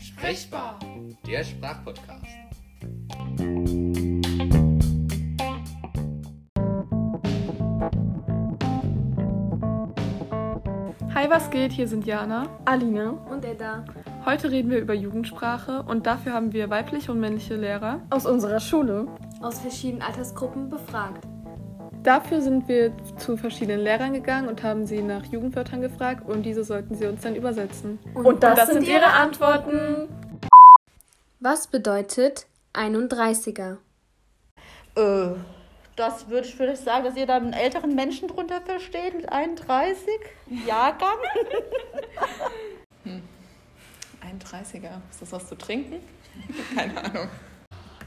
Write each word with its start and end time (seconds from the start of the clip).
Sprechbar, 0.00 0.78
der 1.26 1.44
Sprachpodcast. 1.44 2.24
Hi, 11.14 11.28
was 11.28 11.50
geht? 11.50 11.72
Hier 11.72 11.86
sind 11.86 12.06
Jana. 12.06 12.48
Alina 12.64 13.10
und 13.10 13.44
Edda 13.44 13.84
Heute 14.24 14.50
reden 14.50 14.70
wir 14.70 14.78
über 14.78 14.94
Jugendsprache 14.94 15.82
und 15.82 16.06
dafür 16.06 16.32
haben 16.32 16.54
wir 16.54 16.70
weibliche 16.70 17.12
und 17.12 17.20
männliche 17.20 17.56
Lehrer. 17.56 18.00
aus 18.08 18.24
unserer 18.24 18.60
Schule 18.60 19.06
aus 19.42 19.58
verschiedenen 19.58 20.00
Altersgruppen 20.00 20.70
befragt. 20.70 21.26
Dafür 22.02 22.40
sind 22.40 22.66
wir 22.66 22.92
zu 23.18 23.36
verschiedenen 23.36 23.80
Lehrern 23.80 24.14
gegangen 24.14 24.48
und 24.48 24.62
haben 24.62 24.86
sie 24.86 25.02
nach 25.02 25.24
Jugendwörtern 25.26 25.82
gefragt 25.82 26.26
und 26.26 26.44
diese 26.44 26.64
sollten 26.64 26.94
sie 26.94 27.06
uns 27.06 27.20
dann 27.20 27.34
übersetzen. 27.36 27.98
Und, 28.14 28.42
das 28.42 28.70
sind 28.70 28.88
ihre 28.88 29.06
Antworten. 29.06 30.08
Was 31.40 31.66
bedeutet 31.66 32.46
31er? 32.74 33.76
Äh, 34.96 35.34
das 35.96 36.28
würde 36.28 36.46
ich 36.46 36.54
vielleicht 36.54 36.84
sagen, 36.84 37.04
dass 37.04 37.16
ihr 37.16 37.26
da 37.26 37.36
einen 37.36 37.52
älteren 37.52 37.94
Menschen 37.94 38.28
drunter 38.28 38.62
versteht 38.62 39.14
mit 39.14 39.30
31 39.30 40.08
Jahrgang. 40.66 41.18
31er. 44.30 45.00
Ist 45.10 45.22
das 45.22 45.32
was 45.32 45.48
zu 45.48 45.56
trinken? 45.56 46.00
Keine 46.74 47.04
Ahnung. 47.04 47.28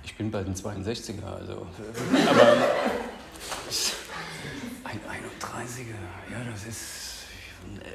Ich 0.03 0.17
bin 0.17 0.31
bald 0.31 0.47
ein 0.47 0.55
62er, 0.55 1.25
also. 1.25 1.53
Aber. 2.29 2.57
Ein 4.93 4.99
31er, 5.25 5.95
ja, 6.31 6.51
das 6.51 6.67
ist 6.67 7.25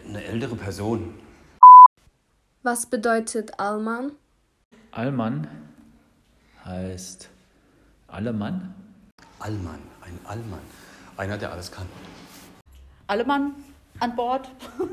eine 0.04 0.24
ältere 0.24 0.56
Person. 0.56 1.16
Was 2.64 2.86
bedeutet 2.86 3.60
Allmann? 3.60 4.16
Allmann 4.90 5.46
heißt 6.64 7.28
Allemann. 8.08 8.74
Allmann, 9.38 9.78
ein 10.00 10.18
Allmann. 10.24 10.62
Einer, 11.16 11.38
der 11.38 11.52
alles 11.52 11.70
kann. 11.70 11.86
Alle 13.06 13.24
Mann 13.24 13.54
an 14.00 14.16
Bord. 14.16 14.50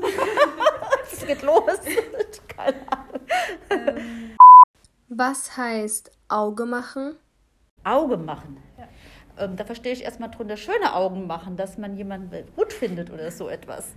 Es 1.12 1.26
geht 1.26 1.42
los. 1.42 1.80
Keine 2.48 2.76
Ahnung. 2.92 4.36
Was 5.08 5.56
heißt 5.56 6.12
Auge 6.28 6.66
machen? 6.66 7.16
Auge 7.82 8.16
machen. 8.16 8.58
Ähm, 9.38 9.56
da 9.56 9.64
verstehe 9.64 9.92
ich 9.92 10.02
erstmal 10.02 10.30
drunter 10.30 10.56
schöne 10.56 10.94
Augen 10.94 11.26
machen, 11.26 11.56
dass 11.56 11.78
man 11.78 11.96
jemanden 11.96 12.46
gut 12.54 12.72
findet 12.72 13.10
oder 13.10 13.30
so 13.30 13.48
etwas. 13.48 13.92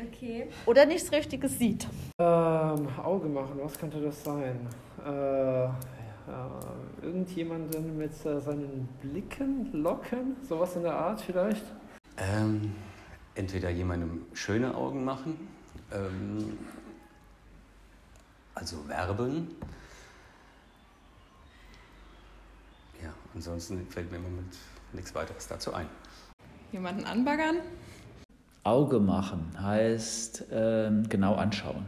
Okay. 0.00 0.48
Oder 0.66 0.84
nichts 0.86 1.12
Richtiges 1.12 1.58
sieht. 1.58 1.86
Ähm, 2.18 2.88
Auge 2.98 3.28
machen, 3.28 3.60
was 3.62 3.78
könnte 3.78 4.00
das 4.00 4.24
sein? 4.24 4.66
Äh, 5.04 5.08
ja, 5.08 6.60
irgendjemanden 7.02 7.96
mit 7.96 8.12
äh, 8.24 8.40
seinen 8.40 8.88
Blicken 9.00 9.70
locken? 9.72 10.36
Sowas 10.48 10.74
in 10.76 10.82
der 10.82 10.94
Art 10.94 11.20
vielleicht? 11.20 11.64
Ähm, 12.16 12.74
entweder 13.34 13.70
jemandem 13.70 14.26
schöne 14.32 14.74
Augen 14.74 15.04
machen, 15.04 15.48
ähm, 15.92 16.58
also 18.54 18.88
werben. 18.88 19.56
Ja, 23.02 23.12
ansonsten 23.34 23.86
fällt 23.88 24.10
mir 24.10 24.18
im 24.18 24.24
Moment 24.24 24.54
nichts 24.94 25.14
weiteres 25.14 25.48
dazu 25.48 25.72
ein. 25.74 25.88
Jemanden 26.72 27.04
anbaggern? 27.04 27.56
Auge 28.64 29.00
machen 29.00 29.50
heißt 29.60 30.44
ähm, 30.52 31.08
genau 31.08 31.34
anschauen. 31.34 31.84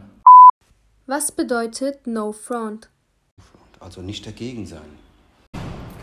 Was 1.06 1.30
bedeutet 1.30 2.06
No 2.06 2.32
Front? 2.32 2.90
Also 3.78 4.00
nicht 4.00 4.26
dagegen 4.26 4.66
sein. 4.66 4.98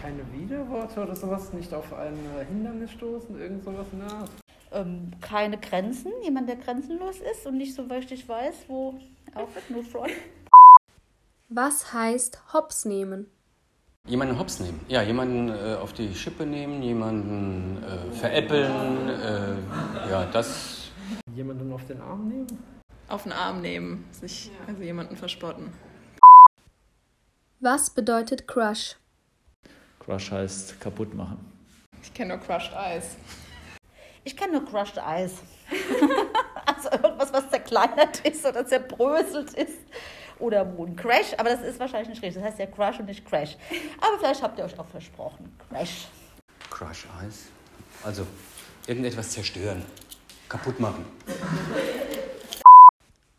Keine 0.02 0.22
Widerworte 0.32 1.02
oder 1.02 1.16
sowas? 1.16 1.52
Nicht 1.54 1.74
auf 1.74 1.94
ein 1.94 2.14
äh, 2.38 2.46
Hindernis 2.46 2.92
stoßen? 2.92 3.40
Irgend 3.40 3.64
sowas 3.64 3.88
in 3.92 4.00
der 4.00 4.12
Art? 4.12 4.30
Ähm, 4.72 5.12
keine 5.20 5.60
Grenzen. 5.60 6.12
Jemand, 6.24 6.48
der 6.48 6.56
grenzenlos 6.56 7.18
ist 7.20 7.46
und 7.46 7.58
nicht 7.58 7.76
so 7.76 7.84
richtig 7.84 8.28
weiß, 8.28 8.66
wo 8.68 9.00
aufhört. 9.36 9.70
Nur 9.70 9.84
Front. 9.84 10.12
Was 11.50 11.94
heißt 11.94 12.54
Hops 12.54 12.86
nehmen? 12.86 13.30
Jemanden 14.08 14.40
hops 14.40 14.60
nehmen. 14.60 14.84
Ja, 14.88 15.04
jemanden 15.04 15.50
äh, 15.50 15.76
auf 15.76 15.94
die 15.94 16.14
Schippe 16.16 16.46
nehmen, 16.46 16.82
jemanden 16.82 17.84
äh, 17.84 18.12
veräppeln. 18.12 19.10
Äh, 19.10 20.10
ja, 20.10 20.26
das. 20.26 20.92
Jemanden 21.34 21.72
auf 21.72 21.86
den 21.86 22.02
Arm 22.02 22.28
nehmen? 22.28 22.48
Auf 23.08 23.24
den 23.24 23.32
Arm 23.32 23.62
nehmen, 23.62 24.06
sich 24.12 24.52
also 24.68 24.82
jemanden 24.82 25.16
verspotten. 25.16 25.72
Was 27.60 27.92
bedeutet 27.92 28.48
Crush? 28.48 28.96
Crush 30.00 30.32
heißt 30.32 30.82
kaputt 30.82 31.14
machen. 31.14 31.38
Ich 32.02 32.12
kenne 32.12 32.36
nur 32.36 32.44
Crushed 32.44 32.76
Eis. 32.76 33.18
Ich 34.24 34.36
kenne 34.36 34.54
nur 34.54 34.66
Crushed 34.66 34.98
Eis. 34.98 35.44
also 36.66 36.90
irgendwas, 36.90 37.32
was 37.32 37.50
zerkleinert 37.52 38.20
ist 38.26 38.46
oder 38.46 38.66
zerbröselt 38.66 39.54
ist. 39.54 39.78
Oder 40.42 40.62
ein 40.62 40.96
Crash, 40.96 41.34
aber 41.38 41.52
das 41.52 41.62
ist 41.62 41.80
wahrscheinlich 41.80 42.10
nicht 42.10 42.24
richtig. 42.24 42.42
Das 42.42 42.52
heißt 42.52 42.60
ja 42.60 42.66
Crush 42.66 43.00
und 43.00 43.06
nicht 43.06 43.26
Crash. 43.26 43.56
Aber 44.00 44.18
vielleicht 44.20 44.42
habt 44.42 44.58
ihr 44.58 44.66
euch 44.66 44.78
auch 44.78 44.88
versprochen. 44.88 45.56
Crash. 45.70 46.08
Crush 46.70 47.06
Eis. 47.22 47.46
Also 48.04 48.26
irgendetwas 48.88 49.30
zerstören, 49.30 49.84
kaputt 50.50 50.80
machen. 50.80 51.06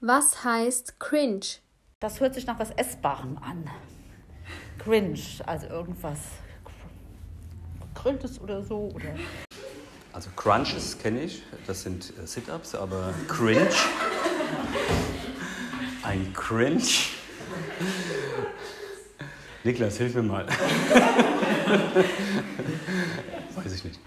Was 0.01 0.45
heißt 0.45 1.01
Cringe? 1.01 1.41
Das 1.99 2.21
hört 2.21 2.35
sich 2.35 2.47
nach 2.47 2.59
was 2.59 2.71
Essbarem 2.71 3.39
an. 3.39 3.69
Cringe, 4.79 5.19
also 5.47 5.67
irgendwas 5.67 6.19
Gegrilltes 7.95 8.41
oder 8.41 8.63
so. 8.63 8.91
Oder 8.95 9.15
Also 10.13 10.31
Crunches 10.37 10.99
kenne 10.99 11.23
ich, 11.23 11.43
das 11.67 11.83
sind 11.83 12.13
äh, 12.19 12.27
Sit-Ups, 12.27 12.75
aber 12.75 13.13
Cringe. 13.29 13.69
Ein 16.13 16.33
Cringe. 16.35 16.83
Niklas, 19.65 19.97
hilf 19.97 20.15
mir 20.15 20.23
mal. 20.23 20.47
Weiß 23.55 23.75
ich 23.75 23.83
nicht. 23.83 23.99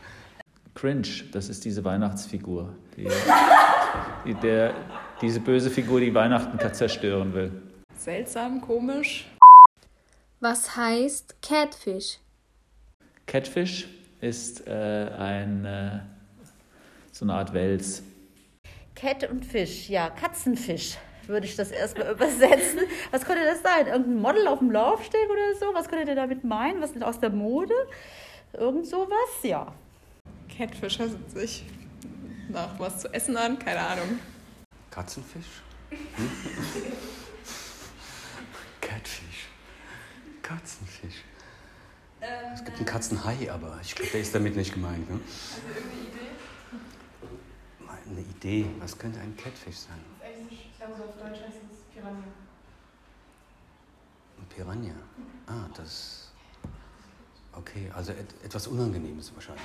Cringe, 0.75 1.07
das 1.31 1.49
ist 1.49 1.65
diese 1.65 1.83
Weihnachtsfigur, 1.83 2.75
die, 2.95 3.07
die 4.23 4.35
der, 4.35 4.75
diese 5.19 5.39
böse 5.39 5.71
Figur, 5.71 5.99
die 5.99 6.13
Weihnachten 6.13 6.59
zerstören 6.75 7.33
will. 7.33 7.51
Seltsam, 7.97 8.61
komisch. 8.61 9.25
Was 10.39 10.75
heißt 10.75 11.41
Catfish? 11.41 12.19
Catfish 13.25 13.87
ist 14.21 14.67
äh, 14.67 15.09
ein, 15.17 15.65
äh, 15.65 16.01
so 17.11 17.25
eine 17.25 17.33
Art 17.33 17.51
Wels. 17.51 18.03
Cat 18.93 19.27
und 19.27 19.43
Fisch, 19.43 19.89
ja, 19.89 20.11
Katzenfisch 20.11 20.97
würde 21.27 21.45
ich 21.45 21.55
das 21.55 21.71
erstmal 21.71 22.11
übersetzen. 22.13 22.81
Was 23.11 23.25
könnte 23.25 23.45
das 23.45 23.61
sein? 23.61 23.87
Irgendein 23.87 24.21
Model 24.21 24.47
auf 24.47 24.59
dem 24.59 24.71
Laufsteg 24.71 25.29
oder 25.29 25.55
so? 25.59 25.73
Was 25.73 25.87
könntet 25.87 26.09
ihr 26.09 26.15
damit 26.15 26.43
meinen? 26.43 26.81
Was 26.81 26.91
ist 26.91 27.03
aus 27.03 27.19
der 27.19 27.29
Mode? 27.29 27.73
Irgend 28.53 28.87
sowas? 28.87 29.29
Ja. 29.43 29.73
Catfish 30.57 30.99
hört 30.99 31.31
sich 31.31 31.65
nach 32.49 32.79
was 32.79 32.99
zu 32.99 33.13
essen 33.13 33.35
an, 33.35 33.59
keine 33.59 33.79
Ahnung. 33.79 34.19
Katzenfisch? 34.91 35.61
Hm? 35.89 35.97
Catfish. 38.81 39.47
Katzenfisch. 40.41 41.23
Es 42.53 42.63
gibt 42.63 42.77
einen 42.77 42.85
Katzenhai, 42.85 43.51
aber 43.51 43.79
ich 43.81 43.93
glaube, 43.93 44.11
der 44.11 44.21
ist 44.21 44.33
damit 44.33 44.55
nicht 44.55 44.73
gemeint. 44.73 45.09
Ne? 45.09 45.19
Mal 47.85 47.97
Eine 48.09 48.21
Idee, 48.21 48.65
was 48.79 48.97
könnte 48.97 49.19
ein 49.19 49.35
Catfish 49.35 49.75
sein? 49.75 49.99
Ich 50.87 50.93
glaube, 50.95 51.01
so 51.01 51.09
auf 51.09 51.17
Deutsch 51.17 51.41
heißt 51.41 51.57
es 51.71 51.79
Piranha. 51.91 52.23
Piranha. 54.49 54.93
Ah, 55.47 55.67
das. 55.75 56.31
Okay, 57.53 57.91
also 57.95 58.11
et 58.11 58.27
etwas 58.43 58.67
Unangenehmes 58.67 59.33
wahrscheinlich. 59.33 59.63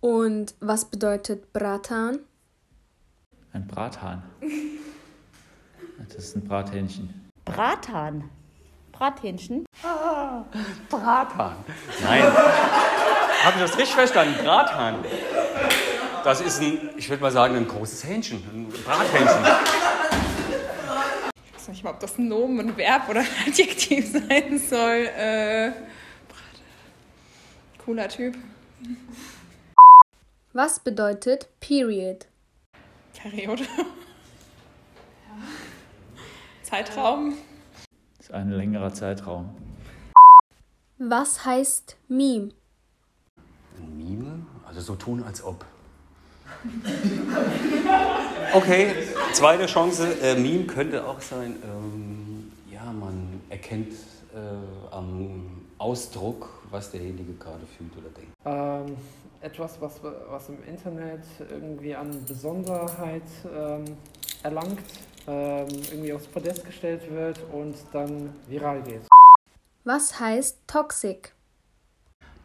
Und 0.00 0.54
was 0.60 0.84
bedeutet 0.84 1.50
Bratan? 1.54 2.18
Ein 3.52 3.66
Brathahn. 3.66 4.22
Das 6.08 6.16
ist 6.16 6.36
ein 6.36 6.44
Brathähnchen. 6.44 7.30
Bratan. 7.44 8.28
Brathähnchen. 8.92 9.64
Brathahn. 10.90 11.56
Nein. 12.02 12.22
Habe 12.24 13.54
ich 13.54 13.60
das 13.62 13.78
richtig 13.78 13.94
verstanden? 13.94 14.34
Brathahn. 14.42 15.04
Das 16.24 16.40
ist 16.40 16.62
ein, 16.62 16.88
ich 16.96 17.10
würde 17.10 17.22
mal 17.22 17.30
sagen, 17.30 17.54
ein 17.54 17.68
großes 17.68 18.02
Hähnchen. 18.04 18.42
Ein 18.50 18.68
Brathähnchen. 18.82 19.44
Ich 21.46 21.54
weiß 21.54 21.68
nicht 21.68 21.84
mal, 21.84 21.90
ob 21.90 22.00
das 22.00 22.16
ein 22.16 22.28
Nomen, 22.28 22.60
ein 22.60 22.76
Verb 22.78 23.10
oder 23.10 23.20
ein 23.20 23.26
Adjektiv 23.46 24.10
sein 24.10 24.58
soll. 24.58 25.06
Äh, 25.16 25.72
Cooler 27.84 28.08
Typ. 28.08 28.38
Was 30.54 30.80
bedeutet 30.80 31.48
Period? 31.60 32.26
Periode. 33.12 33.64
Zeitraum. 36.62 37.36
Das 38.16 38.28
ist 38.28 38.32
ein 38.32 38.50
längerer 38.50 38.94
Zeitraum. 38.94 39.54
Was 40.96 41.44
heißt 41.44 41.98
Meme? 42.08 42.52
Ein 43.76 43.96
Mime? 43.98 44.46
Also 44.66 44.80
so 44.80 44.94
tun, 44.94 45.22
als 45.22 45.44
ob. 45.44 45.66
Okay, 48.54 48.94
zweite 49.32 49.66
Chance. 49.66 50.16
Äh, 50.22 50.36
Meme 50.36 50.64
könnte 50.64 51.04
auch 51.04 51.20
sein, 51.20 51.56
ähm, 51.64 52.52
ja, 52.70 52.84
man 52.92 53.40
erkennt 53.50 53.92
äh, 54.34 54.94
am 54.94 55.66
Ausdruck, 55.78 56.48
was 56.70 56.90
derjenige 56.90 57.34
gerade 57.34 57.66
fühlt 57.76 57.92
oder 57.96 58.08
denkt. 58.10 58.32
Ähm, 58.44 58.96
etwas, 59.40 59.80
was, 59.80 60.00
was 60.02 60.48
im 60.48 60.64
Internet 60.64 61.24
irgendwie 61.50 61.94
an 61.94 62.24
Besonderheit 62.24 63.22
ähm, 63.54 63.84
erlangt, 64.42 64.80
ähm, 65.26 65.68
irgendwie 65.90 66.12
aufs 66.12 66.26
Podest 66.26 66.64
gestellt 66.64 67.10
wird 67.10 67.40
und 67.52 67.76
dann 67.92 68.34
viral 68.48 68.82
geht. 68.82 69.02
Was 69.84 70.18
heißt 70.18 70.58
Toxic? 70.66 71.34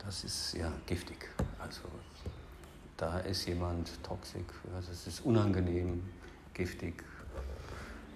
Das 0.03 0.23
ist 0.23 0.53
ja 0.53 0.71
giftig. 0.87 1.29
Also 1.59 1.81
da 2.99 3.19
ist 3.19 3.45
jemand 3.45 4.03
toxisch, 4.03 4.41
also 4.75 4.91
es 4.91 5.07
ist 5.07 5.21
unangenehm, 5.21 6.03
giftig, 6.53 7.03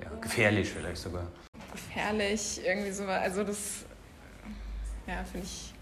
ja, 0.01 0.09
gefährlich 0.19 0.69
vielleicht 0.69 1.01
sogar. 1.01 1.27
Gefährlich, 1.71 2.61
irgendwie 2.65 2.91
so. 2.91 3.05
Also 3.05 3.43
das, 3.45 3.85
ja, 5.07 5.23
finde 5.23 5.47
ich 5.47 5.73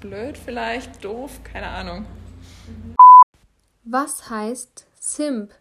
blöd 0.00 0.36
vielleicht, 0.36 1.04
doof, 1.04 1.40
keine 1.44 1.68
Ahnung. 1.68 2.06
Was 3.84 4.28
heißt 4.28 4.86
Simp? 4.98 5.52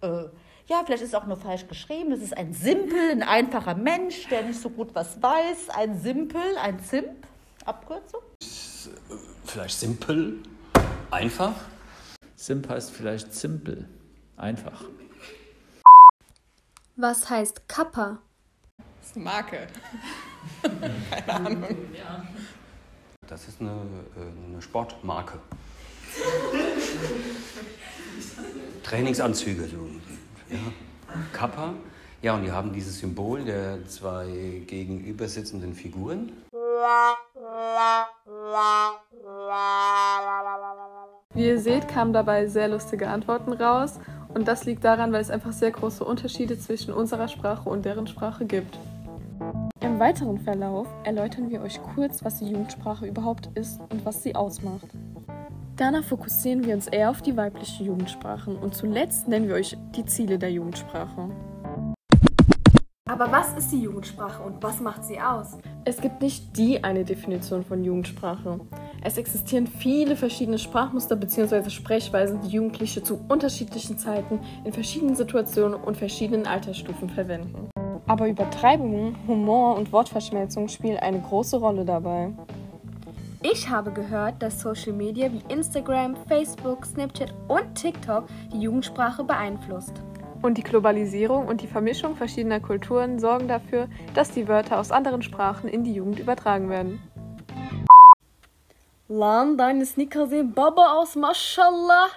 Äh, 0.00 0.24
ja, 0.66 0.82
vielleicht 0.84 1.02
ist 1.02 1.10
es 1.10 1.14
auch 1.14 1.26
nur 1.26 1.36
falsch 1.36 1.68
geschrieben. 1.68 2.10
Es 2.10 2.20
ist 2.20 2.36
ein 2.36 2.52
Simpel, 2.52 3.12
ein 3.12 3.22
einfacher 3.22 3.76
Mensch, 3.76 4.28
der 4.28 4.42
nicht 4.42 4.60
so 4.60 4.70
gut 4.70 4.92
was 4.94 5.22
weiß. 5.22 5.70
Ein 5.70 6.00
Simpel, 6.00 6.42
ein 6.60 6.80
Simp, 6.80 7.26
Abkürzung. 7.64 8.22
Vielleicht 9.52 9.78
simpel, 9.80 10.38
einfach. 11.10 11.52
Simp 12.36 12.70
heißt 12.70 12.90
vielleicht 12.90 13.34
simpel, 13.34 13.86
einfach. 14.38 14.84
Was 16.96 17.28
heißt 17.28 17.68
Kappa? 17.68 18.22
Das 18.78 19.10
ist 19.10 19.16
eine 19.16 19.24
Marke. 19.26 19.66
keine 21.10 21.34
Ahnung. 21.34 21.76
Das 23.26 23.46
ist 23.46 23.60
eine, 23.60 23.72
äh, 23.72 24.48
eine 24.48 24.62
Sportmarke. 24.62 25.38
Trainingsanzüge, 28.84 29.68
so. 29.68 29.86
Ja. 30.48 30.58
Kappa. 31.34 31.74
Ja, 32.22 32.36
und 32.36 32.44
die 32.44 32.52
haben 32.52 32.72
dieses 32.72 33.00
Symbol 33.00 33.44
der 33.44 33.86
zwei 33.86 34.62
gegenüber 34.66 35.28
sitzenden 35.28 35.74
Figuren. 35.74 36.32
Wie 41.34 41.46
ihr 41.46 41.58
seht, 41.58 41.88
kamen 41.88 42.12
dabei 42.12 42.46
sehr 42.46 42.68
lustige 42.68 43.08
Antworten 43.08 43.52
raus. 43.52 43.98
Und 44.34 44.48
das 44.48 44.64
liegt 44.64 44.84
daran, 44.84 45.12
weil 45.12 45.20
es 45.20 45.30
einfach 45.30 45.52
sehr 45.52 45.70
große 45.70 46.04
Unterschiede 46.04 46.58
zwischen 46.58 46.92
unserer 46.92 47.28
Sprache 47.28 47.68
und 47.68 47.84
deren 47.84 48.06
Sprache 48.06 48.46
gibt. 48.46 48.78
Im 49.80 49.98
weiteren 49.98 50.38
Verlauf 50.38 50.86
erläutern 51.04 51.50
wir 51.50 51.60
euch 51.60 51.80
kurz, 51.94 52.24
was 52.24 52.38
die 52.38 52.50
Jugendsprache 52.50 53.06
überhaupt 53.06 53.50
ist 53.54 53.80
und 53.90 54.04
was 54.04 54.22
sie 54.22 54.34
ausmacht. 54.34 54.88
Danach 55.76 56.04
fokussieren 56.04 56.64
wir 56.64 56.74
uns 56.74 56.86
eher 56.86 57.10
auf 57.10 57.22
die 57.22 57.36
weibliche 57.36 57.84
Jugendsprache 57.84 58.50
und 58.50 58.74
zuletzt 58.74 59.26
nennen 59.26 59.48
wir 59.48 59.56
euch 59.56 59.76
die 59.96 60.04
Ziele 60.04 60.38
der 60.38 60.52
Jugendsprache. 60.52 61.30
Aber 63.08 63.30
was 63.30 63.52
ist 63.54 63.72
die 63.72 63.82
Jugendsprache 63.82 64.42
und 64.42 64.62
was 64.62 64.80
macht 64.80 65.04
sie 65.04 65.20
aus? 65.20 65.58
Es 65.84 66.00
gibt 66.00 66.22
nicht 66.22 66.56
die 66.56 66.82
eine 66.82 67.04
Definition 67.04 67.64
von 67.64 67.84
Jugendsprache. 67.84 68.60
Es 69.04 69.18
existieren 69.18 69.66
viele 69.66 70.14
verschiedene 70.14 70.58
Sprachmuster 70.58 71.16
bzw. 71.16 71.70
Sprechweisen, 71.70 72.40
die 72.42 72.50
Jugendliche 72.50 73.02
zu 73.02 73.20
unterschiedlichen 73.28 73.98
Zeiten 73.98 74.38
in 74.64 74.72
verschiedenen 74.72 75.16
Situationen 75.16 75.74
und 75.74 75.96
verschiedenen 75.96 76.46
Altersstufen 76.46 77.10
verwenden. 77.10 77.68
Aber 78.06 78.28
Übertreibungen, 78.28 79.16
Humor 79.26 79.76
und 79.76 79.92
Wortverschmelzung 79.92 80.68
spielen 80.68 80.98
eine 80.98 81.20
große 81.20 81.56
Rolle 81.56 81.84
dabei. 81.84 82.30
Ich 83.42 83.68
habe 83.68 83.90
gehört, 83.90 84.40
dass 84.40 84.60
Social 84.60 84.92
Media 84.92 85.28
wie 85.32 85.42
Instagram, 85.52 86.14
Facebook, 86.28 86.86
Snapchat 86.86 87.34
und 87.48 87.74
TikTok 87.74 88.28
die 88.52 88.60
Jugendsprache 88.60 89.24
beeinflusst. 89.24 89.94
Und 90.42 90.58
die 90.58 90.62
Globalisierung 90.62 91.48
und 91.48 91.60
die 91.60 91.66
Vermischung 91.66 92.14
verschiedener 92.14 92.60
Kulturen 92.60 93.18
sorgen 93.18 93.48
dafür, 93.48 93.88
dass 94.14 94.30
die 94.30 94.46
Wörter 94.46 94.78
aus 94.78 94.92
anderen 94.92 95.22
Sprachen 95.22 95.68
in 95.68 95.82
die 95.82 95.92
Jugend 95.92 96.20
übertragen 96.20 96.68
werden. 96.68 97.00
Lan, 99.14 99.58
deine 99.58 99.84
Sneaker 99.84 100.26
sehen 100.26 100.54
Baba 100.54 100.94
aus, 100.94 101.16
mashallah. 101.16 102.08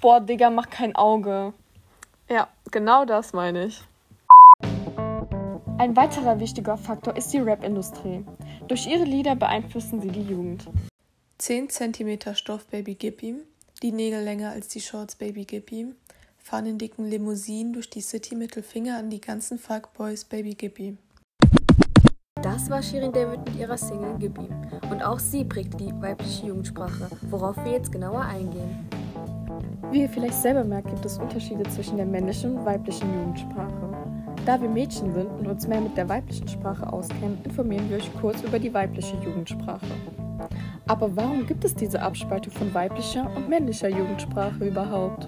Boah, 0.00 0.20
Digga, 0.20 0.50
mach 0.50 0.70
kein 0.70 0.94
Auge. 0.94 1.52
Ja, 2.30 2.46
genau 2.70 3.04
das 3.04 3.32
meine 3.32 3.66
ich. 3.66 3.82
Ein 5.78 5.96
weiterer 5.96 6.38
wichtiger 6.38 6.76
Faktor 6.76 7.16
ist 7.16 7.32
die 7.32 7.40
Rap-Industrie. 7.40 8.24
Durch 8.68 8.86
ihre 8.86 9.02
Lieder 9.02 9.34
beeinflussen 9.34 10.00
sie 10.00 10.12
die 10.12 10.22
Jugend. 10.22 10.68
10 11.38 11.70
cm 11.70 12.36
Stoff 12.36 12.66
Baby 12.66 12.94
Gib 12.94 13.24
ihm, 13.24 13.40
die 13.82 13.90
Nägel 13.90 14.22
länger 14.22 14.52
als 14.52 14.68
die 14.68 14.80
Shorts 14.80 15.16
Baby 15.16 15.46
Gib 15.46 15.72
ihm, 15.72 15.96
fahren 16.38 16.66
in 16.66 16.78
dicken 16.78 17.10
Limousinen 17.10 17.72
durch 17.72 17.90
die 17.90 18.00
City 18.00 18.36
Mittelfinger 18.36 18.96
an 18.96 19.10
die 19.10 19.20
ganzen 19.20 19.58
Fuckboys 19.58 20.24
Baby 20.24 20.54
Gib 20.54 20.78
ihm. 20.78 20.98
Das 22.54 22.70
war 22.70 22.80
Shirin 22.80 23.10
David 23.10 23.44
mit 23.44 23.58
ihrer 23.58 23.76
Single 23.76 24.14
Gib 24.20 24.38
ihm. 24.38 24.48
Und 24.88 25.02
auch 25.02 25.18
sie 25.18 25.44
prägte 25.44 25.76
die 25.76 25.92
weibliche 26.00 26.46
Jugendsprache, 26.46 27.08
worauf 27.28 27.56
wir 27.64 27.72
jetzt 27.72 27.90
genauer 27.90 28.20
eingehen. 28.20 28.88
Wie 29.90 30.02
ihr 30.02 30.08
vielleicht 30.08 30.40
selber 30.40 30.62
merkt, 30.62 30.88
gibt 30.88 31.04
es 31.04 31.18
Unterschiede 31.18 31.64
zwischen 31.64 31.96
der 31.96 32.06
männlichen 32.06 32.56
und 32.56 32.64
weiblichen 32.64 33.12
Jugendsprache. 33.12 33.90
Da 34.46 34.62
wir 34.62 34.68
Mädchen 34.68 35.12
sind 35.12 35.26
und 35.26 35.48
uns 35.48 35.66
mehr 35.66 35.80
mit 35.80 35.96
der 35.96 36.08
weiblichen 36.08 36.46
Sprache 36.46 36.92
auskennen, 36.92 37.38
informieren 37.42 37.90
wir 37.90 37.96
euch 37.96 38.10
kurz 38.20 38.40
über 38.44 38.60
die 38.60 38.72
weibliche 38.72 39.16
Jugendsprache. 39.16 39.86
Aber 40.86 41.16
warum 41.16 41.46
gibt 41.46 41.64
es 41.64 41.74
diese 41.74 42.00
Abspaltung 42.00 42.52
von 42.52 42.72
weiblicher 42.72 43.28
und 43.34 43.48
männlicher 43.48 43.88
Jugendsprache 43.88 44.64
überhaupt? 44.64 45.26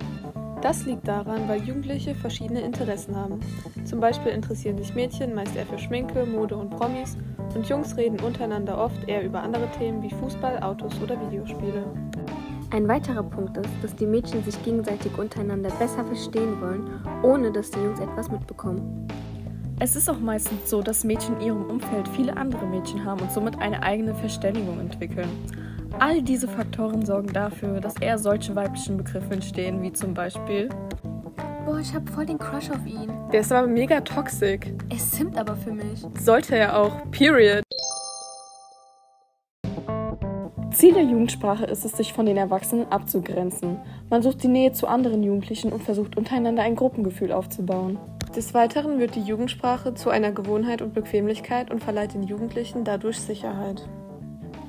Das 0.63 0.87
liegt 0.87 1.07
daran, 1.07 1.49
weil 1.49 1.63
Jugendliche 1.63 2.15
verschiedene 2.15 2.61
Interessen 2.61 3.15
haben. 3.15 3.41
Zum 3.85 4.01
Beispiel 4.01 4.33
interessieren 4.33 4.79
sich 4.79 4.95
Mädchen 4.95 5.35
meist 5.35 5.55
eher 5.55 5.67
für 5.67 5.79
Schminke, 5.79 6.25
Mode 6.25 6.57
und 6.57 6.71
Promis 6.71 7.17
und 7.55 7.69
Jungs 7.69 7.97
reden 7.97 8.21
untereinander 8.21 8.79
oft 8.79 9.09
eher 9.09 9.25
über 9.25 9.43
andere 9.43 9.69
Themen 9.79 10.03
wie 10.03 10.11
Fußball, 10.11 10.63
Autos 10.63 10.93
oder 11.03 11.21
Videospiele. 11.21 11.85
Ein 12.71 12.89
weiterer 12.89 13.23
Punkt 13.23 13.57
ist, 13.57 13.71
dass 13.83 13.95
die 13.95 14.07
Mädchen 14.07 14.43
sich 14.45 14.63
gegenseitig 14.65 15.17
untereinander 15.17 15.71
besser 15.79 16.05
verstehen 16.05 16.61
wollen, 16.61 16.91
ohne 17.23 17.53
dass 17.53 17.71
die 17.71 17.79
Jungs 17.79 18.01
etwas 18.01 18.31
mitbekommen. 18.31 19.09
Es 19.79 19.95
ist 19.95 20.09
auch 20.09 20.19
meistens 20.19 20.71
so, 20.71 20.83
dass 20.83 21.05
Mädchen 21.05 21.37
in 21.37 21.47
ihrem 21.47 21.71
Umfeld 21.71 22.09
viele 22.09 22.37
andere 22.37 22.67
Mädchen 22.67 23.05
haben 23.05 23.21
und 23.21 23.31
somit 23.31 23.59
eine 23.61 23.83
eigene 23.83 24.15
Verständigung 24.15 24.81
entwickeln. 24.81 25.29
All 25.99 26.21
diese 26.21 26.47
Faktoren 26.47 27.07
sorgen 27.07 27.33
dafür, 27.33 27.81
dass 27.81 27.97
eher 27.97 28.19
solche 28.19 28.55
weiblichen 28.55 28.99
Begriffe 28.99 29.33
entstehen, 29.33 29.81
wie 29.81 29.93
zum 29.93 30.12
Beispiel 30.12 30.69
Boah, 31.65 31.79
ich 31.81 31.95
hab 31.95 32.09
voll 32.11 32.26
den 32.26 32.38
Crush 32.38 32.71
auf 32.71 32.87
ihn. 32.87 33.11
Der 33.33 33.41
ist 33.41 33.50
aber 33.50 33.67
mega 33.67 34.00
toxisch. 34.03 34.61
Er 34.91 34.99
simmt 34.99 35.38
aber 35.38 35.57
für 35.57 35.73
mich. 35.73 36.05
Sollte 36.21 36.55
er 36.55 36.79
auch. 36.79 37.11
Period. 37.11 37.62
Ziel 40.71 40.93
der 40.93 41.05
Jugendsprache 41.05 41.65
ist 41.65 41.87
es, 41.87 41.93
sich 41.93 42.12
von 42.12 42.26
den 42.26 42.37
Erwachsenen 42.37 42.93
abzugrenzen. 42.93 43.79
Man 44.11 44.21
sucht 44.21 44.43
die 44.43 44.49
Nähe 44.49 44.73
zu 44.73 44.87
anderen 44.87 45.23
Jugendlichen 45.23 45.73
und 45.73 45.83
versucht 45.83 46.19
untereinander 46.19 46.62
ein 46.62 46.76
Gruppengefühl 46.76 47.33
aufzubauen. 47.33 47.99
Des 48.37 48.53
Weiteren 48.53 48.99
wird 48.99 49.15
die 49.15 49.23
Jugendsprache 49.23 49.95
zu 49.95 50.11
einer 50.11 50.31
Gewohnheit 50.31 50.83
und 50.83 50.93
Bequemlichkeit 50.93 51.71
und 51.71 51.83
verleiht 51.83 52.12
den 52.12 52.25
Jugendlichen 52.25 52.85
dadurch 52.85 53.19
Sicherheit. 53.19 53.88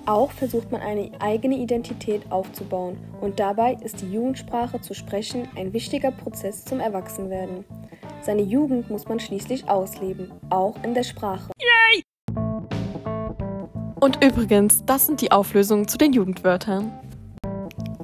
Auch 0.07 0.31
versucht 0.31 0.71
man 0.71 0.79
eine 0.79 1.11
eigene 1.19 1.57
Identität 1.57 2.31
aufzubauen 2.31 2.97
und 3.19 3.41
dabei 3.41 3.73
ist 3.81 4.01
die 4.01 4.09
Jugendsprache 4.09 4.79
zu 4.79 4.93
sprechen 4.93 5.49
ein 5.57 5.73
wichtiger 5.73 6.11
Prozess 6.11 6.63
zum 6.63 6.79
Erwachsenwerden. 6.79 7.65
Seine 8.21 8.43
Jugend 8.43 8.89
muss 8.89 9.05
man 9.09 9.19
schließlich 9.19 9.67
ausleben, 9.67 10.31
auch 10.49 10.75
in 10.81 10.93
der 10.93 11.03
Sprache. 11.03 11.51
Und 13.99 14.23
übrigens, 14.23 14.85
das 14.85 15.07
sind 15.07 15.19
die 15.19 15.33
Auflösungen 15.33 15.89
zu 15.89 15.97
den 15.97 16.13
Jugendwörtern. 16.13 16.89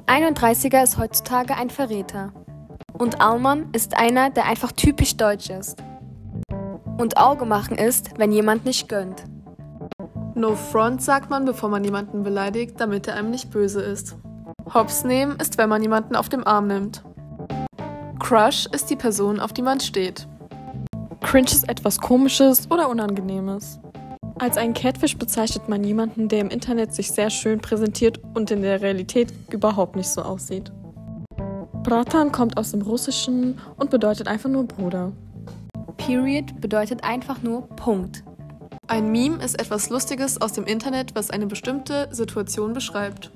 31er 0.06 0.82
ist 0.82 0.98
heutzutage 0.98 1.56
ein 1.56 1.70
Verräter. 1.70 2.34
Und 2.92 3.22
Allmann 3.22 3.70
ist 3.72 3.96
einer, 3.96 4.28
der 4.28 4.44
einfach 4.44 4.72
typisch 4.72 5.16
deutsch 5.16 5.48
ist. 5.48 5.82
Und 6.98 7.16
Auge 7.16 7.46
machen 7.46 7.78
ist, 7.78 8.18
wenn 8.18 8.30
jemand 8.30 8.66
nicht 8.66 8.90
gönnt. 8.90 9.24
No 10.36 10.56
front 10.56 11.00
sagt 11.00 11.30
man, 11.30 11.44
bevor 11.44 11.68
man 11.68 11.84
jemanden 11.84 12.24
beleidigt, 12.24 12.80
damit 12.80 13.06
er 13.06 13.14
einem 13.14 13.30
nicht 13.30 13.50
böse 13.50 13.80
ist. 13.80 14.16
Hops 14.72 15.04
nehmen 15.04 15.36
ist, 15.38 15.58
wenn 15.58 15.68
man 15.68 15.80
jemanden 15.80 16.16
auf 16.16 16.28
dem 16.28 16.44
Arm 16.44 16.66
nimmt. 16.66 17.04
Crush 18.18 18.66
ist 18.72 18.90
die 18.90 18.96
Person, 18.96 19.38
auf 19.38 19.52
die 19.52 19.62
man 19.62 19.78
steht. 19.78 20.26
Cringe 21.20 21.50
ist 21.50 21.68
etwas 21.68 22.00
Komisches 22.00 22.68
oder 22.70 22.88
Unangenehmes. 22.88 23.78
Als 24.38 24.56
einen 24.56 24.74
Catfish 24.74 25.16
bezeichnet 25.16 25.68
man 25.68 25.84
jemanden, 25.84 26.28
der 26.28 26.40
im 26.40 26.48
Internet 26.48 26.92
sich 26.92 27.12
sehr 27.12 27.30
schön 27.30 27.60
präsentiert 27.60 28.20
und 28.34 28.50
in 28.50 28.62
der 28.62 28.80
Realität 28.80 29.32
überhaupt 29.50 29.94
nicht 29.94 30.08
so 30.08 30.22
aussieht. 30.22 30.72
Bratan 31.84 32.32
kommt 32.32 32.56
aus 32.56 32.72
dem 32.72 32.82
Russischen 32.82 33.60
und 33.76 33.90
bedeutet 33.90 34.26
einfach 34.26 34.50
nur 34.50 34.64
Bruder. 34.64 35.12
Period 35.96 36.60
bedeutet 36.60 37.04
einfach 37.04 37.42
nur 37.42 37.68
Punkt. 37.68 38.24
Ein 38.94 39.10
Meme 39.10 39.42
ist 39.42 39.58
etwas 39.58 39.90
Lustiges 39.90 40.40
aus 40.40 40.52
dem 40.52 40.66
Internet, 40.66 41.16
was 41.16 41.30
eine 41.30 41.46
bestimmte 41.48 42.06
Situation 42.12 42.74
beschreibt. 42.74 43.32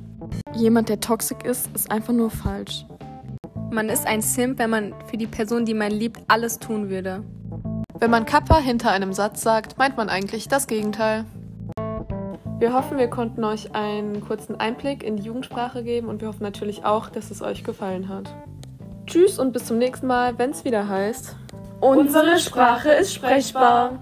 Jemand, 0.54 0.88
der 0.88 1.00
toxisch 1.00 1.42
ist, 1.42 1.68
ist 1.74 1.90
einfach 1.90 2.12
nur 2.12 2.30
falsch. 2.30 2.86
Man 3.72 3.88
ist 3.88 4.06
ein 4.06 4.22
Simp, 4.22 4.60
wenn 4.60 4.70
man 4.70 4.94
für 5.10 5.16
die 5.16 5.26
Person, 5.26 5.64
die 5.64 5.74
man 5.74 5.90
liebt, 5.90 6.20
alles 6.28 6.60
tun 6.60 6.90
würde. 6.90 7.24
Wenn 7.98 8.08
man 8.08 8.24
Kappa 8.24 8.58
hinter 8.58 8.92
einem 8.92 9.12
Satz 9.12 9.42
sagt, 9.42 9.78
meint 9.78 9.96
man 9.96 10.08
eigentlich 10.08 10.46
das 10.46 10.68
Gegenteil. 10.68 11.24
Wir 12.60 12.72
hoffen, 12.72 12.96
wir 12.96 13.10
konnten 13.10 13.42
euch 13.42 13.74
einen 13.74 14.20
kurzen 14.20 14.60
Einblick 14.60 15.02
in 15.02 15.16
die 15.16 15.24
Jugendsprache 15.24 15.82
geben 15.82 16.06
und 16.06 16.20
wir 16.20 16.28
hoffen 16.28 16.44
natürlich 16.44 16.84
auch, 16.84 17.10
dass 17.10 17.32
es 17.32 17.42
euch 17.42 17.64
gefallen 17.64 18.08
hat. 18.08 18.32
Tschüss 19.08 19.40
und 19.40 19.52
bis 19.52 19.64
zum 19.64 19.78
nächsten 19.78 20.06
Mal, 20.06 20.38
wenn 20.38 20.50
es 20.50 20.64
wieder 20.64 20.88
heißt. 20.88 21.34
Unsere 21.80 22.38
Sprache 22.38 22.90
ist 22.90 23.12
sprechbar. 23.12 23.98